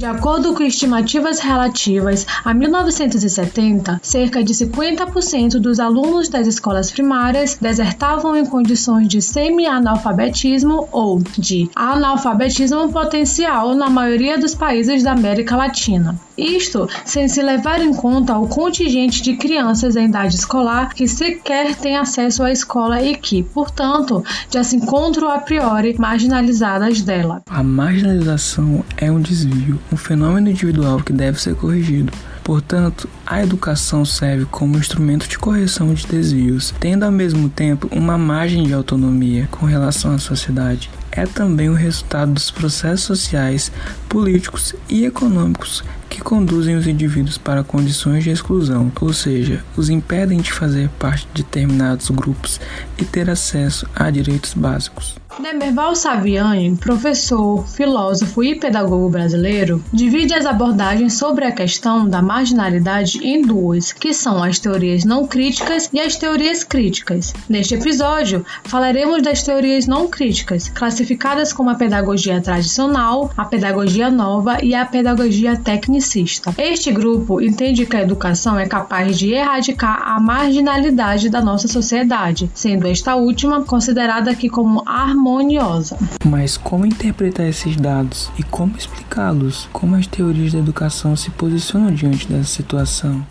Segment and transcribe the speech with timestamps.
[0.00, 7.58] De acordo com estimativas relativas a 1970, cerca de 50% dos alunos das escolas primárias
[7.60, 15.54] desertavam em condições de semi-analfabetismo ou de analfabetismo potencial na maioria dos países da América
[15.54, 16.18] Latina.
[16.40, 21.76] Isto sem se levar em conta o contingente de crianças em idade escolar que sequer
[21.76, 27.42] têm acesso à escola e que, portanto, já se encontram a priori marginalizadas dela.
[27.50, 32.12] A marginalização é um desvio, um fenômeno individual que deve ser corrigido.
[32.42, 38.18] Portanto, a educação serve como instrumento de correção de desvios, tendo ao mesmo tempo uma
[38.18, 40.90] margem de autonomia com relação à sociedade.
[41.20, 43.70] É também o resultado dos processos sociais,
[44.08, 50.40] políticos e econômicos que conduzem os indivíduos para condições de exclusão, ou seja, os impedem
[50.40, 52.58] de fazer parte de determinados grupos
[52.96, 55.20] e ter acesso a direitos básicos.
[55.38, 63.18] Demerval Saviani, professor, filósofo e pedagogo brasileiro, divide as abordagens sobre a questão da marginalidade
[63.26, 67.32] em duas, que são as teorias não críticas e as teorias críticas.
[67.48, 71.09] Neste episódio, falaremos das teorias não críticas, classificadas
[71.54, 76.54] como a pedagogia tradicional, a pedagogia nova e a pedagogia tecnicista.
[76.56, 82.50] Este grupo entende que a educação é capaz de erradicar a marginalidade da nossa sociedade,
[82.54, 85.98] sendo esta última considerada aqui como harmoniosa.
[86.24, 89.68] Mas como interpretar esses dados e como explicá-los?
[89.72, 93.24] Como as teorias da educação se posicionam diante dessa situação?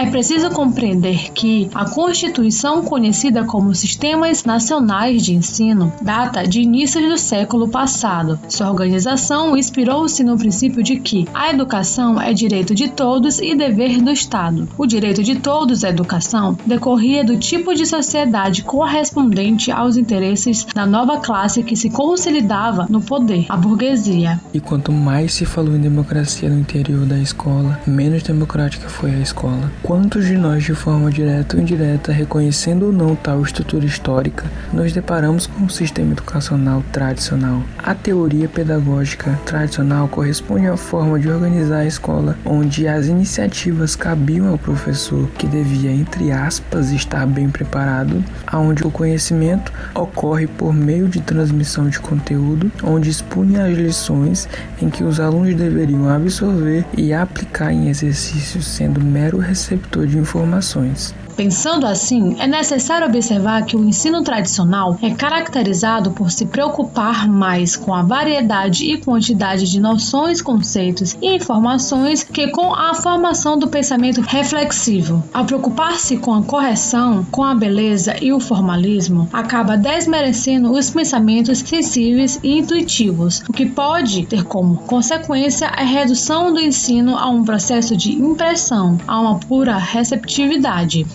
[0.00, 7.06] É preciso compreender que a Constituição, conhecida como Sistemas Nacionais de Ensino, data de inícios
[7.06, 8.40] do século passado.
[8.48, 14.00] Sua organização inspirou-se no princípio de que a educação é direito de todos e dever
[14.00, 14.66] do Estado.
[14.78, 20.86] O direito de todos à educação decorria do tipo de sociedade correspondente aos interesses da
[20.86, 24.40] nova classe que se consolidava no poder, a burguesia.
[24.54, 29.18] E quanto mais se falou em democracia no interior da escola, menos democrática foi a
[29.18, 29.70] escola.
[29.90, 34.92] Quantos de nós, de forma direta ou indireta, reconhecendo ou não tal estrutura histórica, nos
[34.92, 37.60] deparamos com o um sistema educacional tradicional?
[37.76, 44.46] A teoria pedagógica tradicional corresponde à forma de organizar a escola, onde as iniciativas cabiam
[44.46, 48.22] ao professor, que devia, entre aspas, estar bem preparado,
[48.54, 54.48] onde o conhecimento ocorre por meio de transmissão de conteúdo, onde expunha as lições
[54.80, 60.18] em que os alunos deveriam absorver e aplicar em exercícios, sendo mero receptor receptor de
[60.18, 61.14] informações.
[61.36, 67.76] Pensando assim, é necessário observar que o ensino tradicional é caracterizado por se preocupar mais
[67.76, 73.68] com a variedade e quantidade de noções, conceitos e informações que com a formação do
[73.68, 75.22] pensamento reflexivo.
[75.32, 81.58] Ao preocupar-se com a correção, com a beleza e o formalismo, acaba desmerecendo os pensamentos
[81.60, 87.44] sensíveis e intuitivos, o que pode ter como consequência a redução do ensino a um
[87.44, 91.06] processo de impressão, a uma pura receptividade.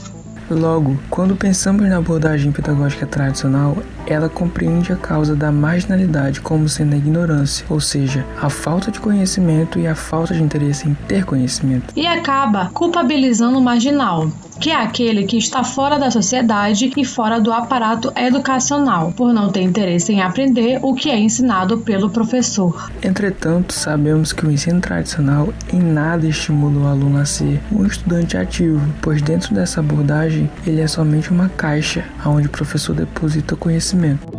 [0.49, 6.93] Logo, quando pensamos na abordagem pedagógica tradicional, ela compreende a causa da marginalidade como sendo
[6.93, 11.25] a ignorância, ou seja, a falta de conhecimento e a falta de interesse em ter
[11.25, 11.93] conhecimento.
[11.95, 14.29] E acaba culpabilizando o marginal,
[14.59, 19.49] que é aquele que está fora da sociedade e fora do aparato educacional, por não
[19.49, 22.89] ter interesse em aprender o que é ensinado pelo professor.
[23.03, 28.37] Entretanto, sabemos que o ensino tradicional em nada estimula o aluno a ser um estudante
[28.37, 34.34] ativo, pois dentro dessa abordagem ele é somente uma caixa onde o professor deposita conhecimento.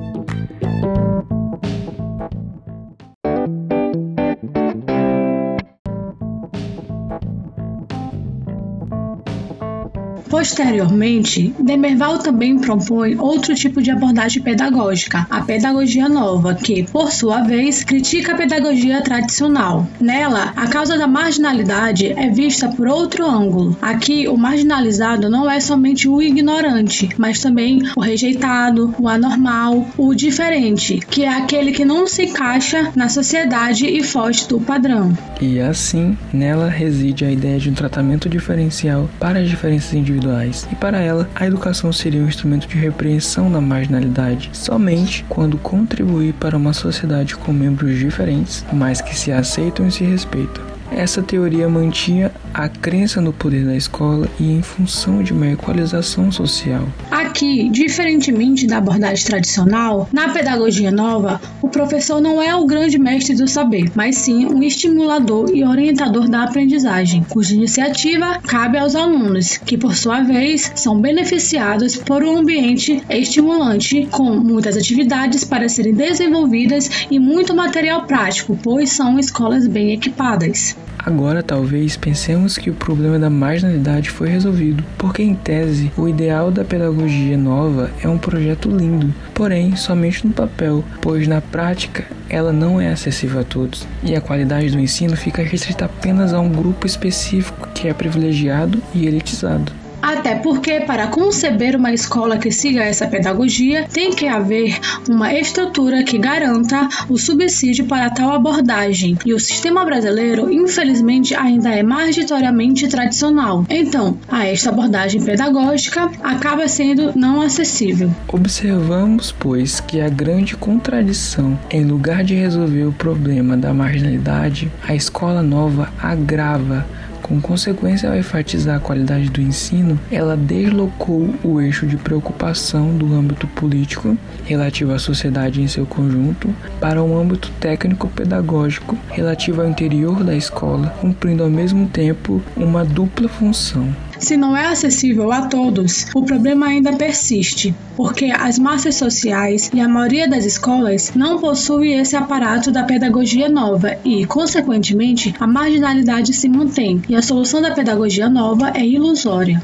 [10.47, 17.43] Posteriormente, Demerval também propõe outro tipo de abordagem pedagógica, a pedagogia nova, que, por sua
[17.43, 19.89] vez, critica a pedagogia tradicional.
[20.01, 23.77] Nela, a causa da marginalidade é vista por outro ângulo.
[23.83, 30.15] Aqui, o marginalizado não é somente o ignorante, mas também o rejeitado, o anormal, o
[30.15, 35.13] diferente, que é aquele que não se encaixa na sociedade e foge do padrão.
[35.41, 40.36] E assim, nela reside a ideia de um tratamento diferencial para as diferenças individuais
[40.71, 46.35] e para ela, a educação seria um instrumento de repreensão da marginalidade somente quando contribuir
[46.35, 50.76] para uma sociedade com membros diferentes, mas que se aceitam e se respeitam.
[50.91, 56.31] Essa teoria mantinha a crença no poder da escola e em função de uma equalização
[56.31, 56.87] social.
[57.11, 63.35] Aqui, diferentemente da abordagem tradicional, na pedagogia nova, o professor não é o grande mestre
[63.35, 69.57] do saber, mas sim um estimulador e orientador da aprendizagem, cuja iniciativa cabe aos alunos,
[69.59, 75.95] que por sua vez são beneficiados por um ambiente estimulante com muitas atividades para serem
[75.95, 80.76] desenvolvidas e muito material prático, pois são escolas bem equipadas.
[81.07, 86.51] Agora talvez pensemos que o problema da marginalidade foi resolvido, porque em tese o ideal
[86.51, 92.53] da pedagogia nova é um projeto lindo, porém somente no papel, pois na prática ela
[92.53, 96.49] não é acessível a todos e a qualidade do ensino fica restrita apenas a um
[96.49, 99.86] grupo específico que é privilegiado e elitizado.
[100.07, 106.05] Até porque, para conceber uma escola que siga essa pedagogia, tem que haver uma estrutura
[106.05, 109.19] que garanta o subsídio para tal abordagem.
[109.27, 113.67] E o sistema brasileiro, infelizmente, ainda é majoritariamente tradicional.
[113.69, 118.09] Então, a esta abordagem pedagógica acaba sendo não acessível.
[118.29, 124.95] Observamos, pois, que a grande contradição, em lugar de resolver o problema da marginalidade, a
[124.95, 126.87] escola nova agrava
[127.27, 133.13] com consequência, ao enfatizar a qualidade do ensino, ela deslocou o eixo de preocupação do
[133.13, 140.23] âmbito político, relativo à sociedade em seu conjunto, para um âmbito técnico-pedagógico, relativo ao interior
[140.23, 146.07] da escola, cumprindo ao mesmo tempo uma dupla função se não é acessível a todos,
[146.15, 151.99] o problema ainda persiste, porque as massas sociais e a maioria das escolas não possuem
[151.99, 157.73] esse aparato da pedagogia nova e, consequentemente, a marginalidade se mantém e a solução da
[157.73, 159.63] pedagogia nova é ilusória.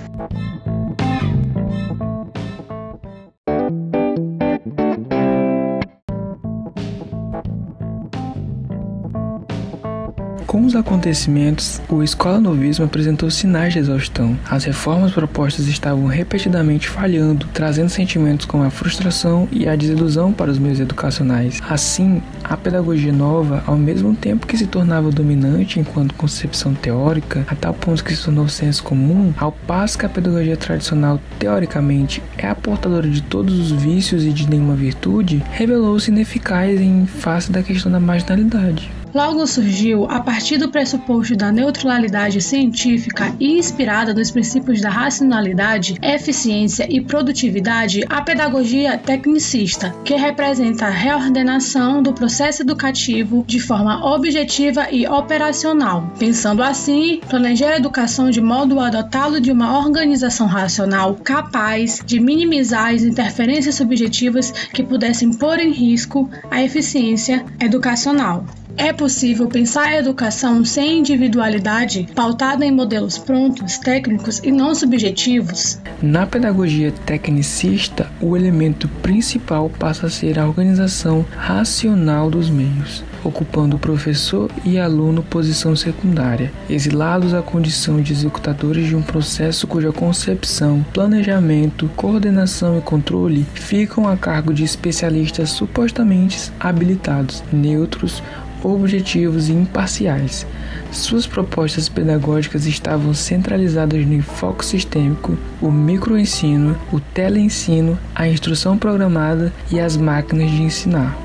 [10.63, 14.39] Com os acontecimentos, o escola novismo apresentou sinais de exaustão.
[14.49, 20.53] As reformas propostas estavam repetidamente falhando, trazendo sentimentos como a frustração e a desilusão para
[20.53, 21.61] os meios educacionais.
[21.69, 27.57] Assim, a pedagogia nova, ao mesmo tempo que se tornava dominante enquanto concepção teórica, a
[27.57, 32.47] tal ponto que se tornou senso comum, ao passo que a pedagogia tradicional, teoricamente, é
[32.47, 37.65] a portadora de todos os vícios e de nenhuma virtude, revelou-se ineficaz em face da
[37.65, 39.02] questão da marginalidade.
[39.15, 45.99] Logo surgiu, a partir do pressuposto da neutralidade científica e inspirada nos princípios da racionalidade,
[46.01, 54.03] eficiência e produtividade, a pedagogia tecnicista, que representa a reordenação do processo educativo de forma
[54.15, 56.11] objetiva e operacional.
[56.19, 62.19] Pensando assim, planejar a educação de modo a dotá-lo de uma organização racional capaz de
[62.19, 68.47] minimizar as interferências subjetivas que pudessem pôr em risco a eficiência educacional.
[68.77, 75.79] É possível pensar a educação sem individualidade, pautada em modelos prontos, técnicos e não subjetivos?
[76.03, 83.77] Na pedagogia tecnicista, o elemento principal passa a ser a organização racional dos meios, ocupando
[83.77, 89.93] o professor e aluno posição secundária, exilados à condição de executadores de um processo cuja
[89.93, 98.23] concepção, planejamento, coordenação e controle ficam a cargo de especialistas supostamente habilitados, neutros
[98.65, 100.47] objetivos e imparciais.
[100.91, 109.53] Suas propostas pedagógicas estavam centralizadas no enfoque sistêmico, o microensino, o teleensino, a instrução programada
[109.71, 111.22] e as máquinas de ensinar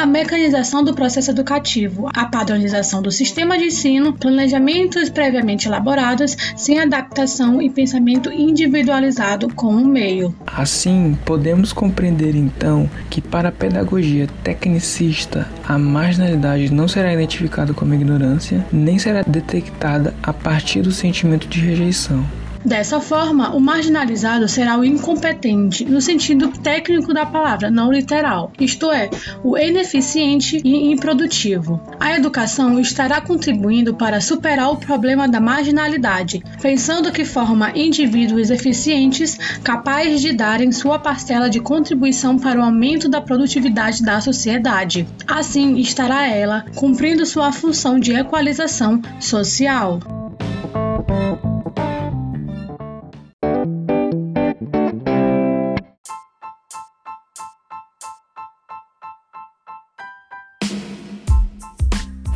[0.00, 6.78] a mecanização do processo educativo, a padronização do sistema de ensino, planejamentos previamente elaborados, sem
[6.78, 10.34] adaptação e pensamento individualizado com o meio.
[10.46, 17.92] Assim, podemos compreender então que para a pedagogia tecnicista, a marginalidade não será identificada como
[17.92, 22.24] ignorância, nem será detectada a partir do sentimento de rejeição.
[22.64, 28.90] Dessa forma, o marginalizado será o incompetente, no sentido técnico da palavra, não literal, isto
[28.90, 29.08] é,
[29.42, 31.80] o ineficiente e improdutivo.
[31.98, 39.38] A educação estará contribuindo para superar o problema da marginalidade, pensando que forma indivíduos eficientes
[39.64, 45.08] capazes de darem sua parcela de contribuição para o aumento da produtividade da sociedade.
[45.26, 50.19] Assim, estará ela cumprindo sua função de equalização social.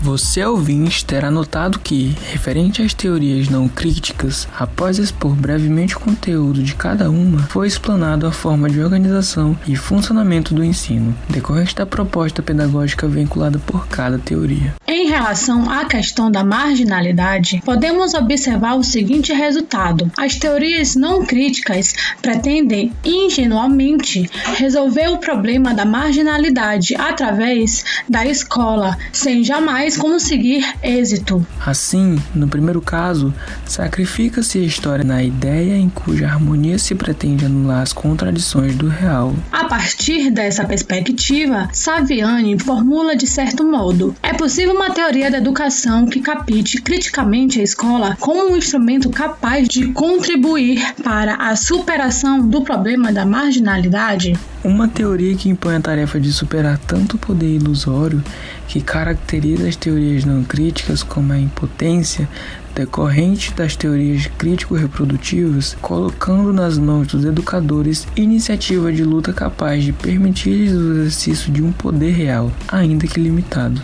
[0.05, 6.63] Você ouvinte terá notado que, referente às teorias não críticas, após expor brevemente o conteúdo
[6.63, 11.87] de cada uma, foi explanado a forma de organização e funcionamento do ensino, decorrente da
[11.87, 14.75] proposta pedagógica vinculada por cada teoria.
[14.87, 21.95] Em relação à questão da marginalidade, podemos observar o seguinte resultado: as teorias não críticas
[22.21, 31.45] pretendem ingenuamente resolver o problema da marginalidade através da escola, sem jamais conseguir êxito.
[31.65, 33.33] Assim, no primeiro caso,
[33.67, 39.35] sacrifica-se a história na ideia em cuja harmonia se pretende anular as contradições do real.
[39.53, 46.07] A partir dessa perspectiva, Saviani formula de certo modo: é possível uma teoria da educação
[46.07, 52.63] que capite criticamente a escola como um instrumento capaz de contribuir para a superação do
[52.63, 54.35] problema da marginalidade?
[54.65, 58.25] Uma teoria que impõe a tarefa de superar tanto poder ilusório
[58.67, 62.27] que caracteriza as teorias não críticas como a impotência
[62.75, 70.73] decorrente das teorias crítico-reprodutivas, colocando nas mãos dos educadores iniciativa de luta capaz de permitir-lhes
[70.73, 73.83] o exercício de um poder real, ainda que limitado.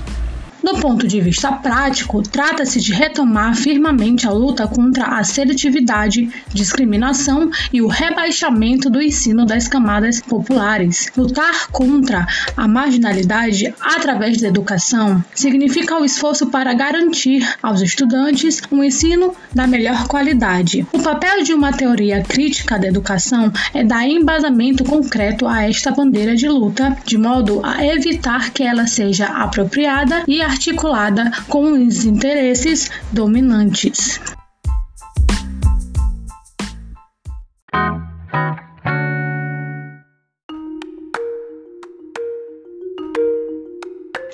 [0.71, 7.51] Do ponto de vista prático, trata-se de retomar firmemente a luta contra a seletividade, discriminação
[7.73, 11.11] e o rebaixamento do ensino das camadas populares.
[11.17, 12.25] Lutar contra
[12.57, 19.67] a marginalidade através da educação significa o esforço para garantir aos estudantes um ensino da
[19.67, 20.87] melhor qualidade.
[20.93, 26.37] O papel de uma teoria crítica da educação é dar embasamento concreto a esta bandeira
[26.37, 32.91] de luta, de modo a evitar que ela seja apropriada e articulada com os interesses
[33.11, 34.21] dominantes.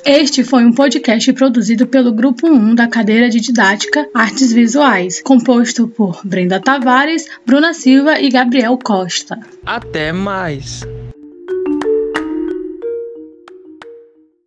[0.04, 5.86] Este foi um podcast produzido pelo Grupo 1 da cadeira de Didática Artes Visuais, composto
[5.86, 9.38] por Brenda Tavares, Bruna Silva e Gabriel Costa.
[9.64, 10.84] Até mais!